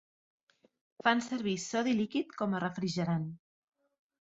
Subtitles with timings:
[1.07, 3.31] Fan servir sodi líquid com a refrigerant.